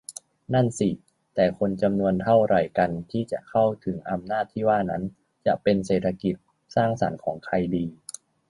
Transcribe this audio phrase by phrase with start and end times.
[0.53, 0.89] นั่นสิ
[1.35, 5.03] แต่คนจำนวนเท่าไหร่กันที่จะเข้าถึงอำนาจที่ว่านั่น
[5.45, 6.35] จะเป็น เศรษฐกิจ
[6.75, 7.85] สร้างสรรค์ของใครดี?